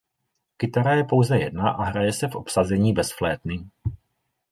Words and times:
Kytara 0.57 0.93
je 0.93 1.03
pouze 1.03 1.37
jedna 1.37 1.69
a 1.69 1.83
hraje 1.83 2.13
se 2.13 2.27
v 2.27 2.35
obsazení 2.35 2.93
bez 2.93 3.11
flétny. 3.13 3.65